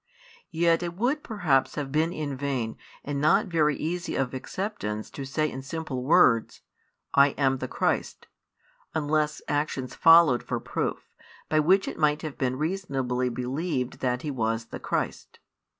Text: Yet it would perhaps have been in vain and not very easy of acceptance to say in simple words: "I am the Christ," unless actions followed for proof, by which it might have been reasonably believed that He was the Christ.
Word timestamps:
Yet 0.49 0.81
it 0.81 0.95
would 0.95 1.21
perhaps 1.23 1.75
have 1.75 1.91
been 1.91 2.11
in 2.11 2.35
vain 2.35 2.75
and 3.03 3.21
not 3.21 3.45
very 3.45 3.77
easy 3.77 4.15
of 4.15 4.33
acceptance 4.33 5.11
to 5.11 5.25
say 5.25 5.47
in 5.51 5.61
simple 5.61 6.01
words: 6.03 6.61
"I 7.13 7.35
am 7.37 7.59
the 7.59 7.67
Christ," 7.67 8.25
unless 8.95 9.43
actions 9.47 9.93
followed 9.93 10.41
for 10.41 10.59
proof, 10.59 11.11
by 11.49 11.59
which 11.59 11.87
it 11.87 11.99
might 11.99 12.23
have 12.23 12.39
been 12.39 12.57
reasonably 12.57 13.29
believed 13.29 13.99
that 13.99 14.23
He 14.23 14.31
was 14.31 14.65
the 14.69 14.79
Christ. 14.79 15.37